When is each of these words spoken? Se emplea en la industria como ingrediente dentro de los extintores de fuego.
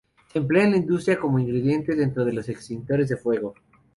Se 0.33 0.39
emplea 0.39 0.63
en 0.63 0.71
la 0.71 0.77
industria 0.77 1.19
como 1.19 1.37
ingrediente 1.37 1.93
dentro 1.93 2.25
de 2.25 2.33
los 2.33 2.49
extintores 2.49 3.07
de 3.09 3.17
fuego. 3.17 3.53